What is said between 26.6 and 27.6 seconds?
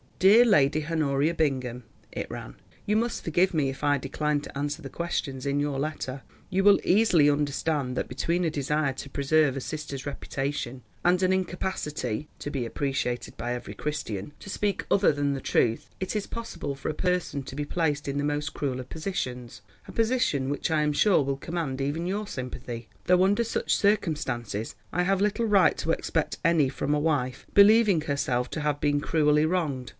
from a wife